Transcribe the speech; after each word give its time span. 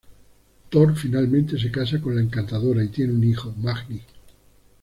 Thor 0.71 0.95
finalmente 0.95 1.59
se 1.59 1.69
casa 1.69 2.01
con 2.01 2.15
la 2.15 2.21
Encantadora 2.21 2.83
y 2.83 2.87
tiene 2.87 3.13
un 3.13 3.23
hijo, 3.23 3.51
Magni. 3.59 4.01